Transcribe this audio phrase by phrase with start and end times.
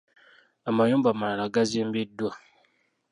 [0.69, 2.31] Amayumba amalala gazimbiddwa.